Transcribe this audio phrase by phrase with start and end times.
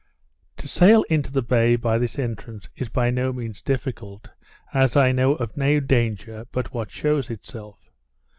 [0.57, 4.31] To sail into the bay by this entrance is by no means difficult,
[4.73, 7.91] as I know of no danger but what shews itself.